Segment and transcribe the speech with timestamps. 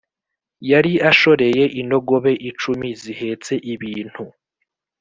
[0.69, 4.23] Yari ashoreye indogobe icumi zihetse ibintu